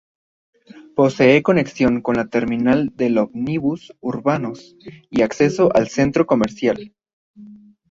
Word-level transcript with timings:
Posee 0.95 1.43
conexión 1.43 2.01
con 2.01 2.15
la 2.15 2.25
Terminal 2.27 2.89
de 2.95 3.15
ómnibus 3.19 3.93
urbanos 3.99 4.75
y 5.11 5.21
acceso 5.21 5.69
al 5.75 5.89
centro 5.89 6.25
comercial. 6.25 6.95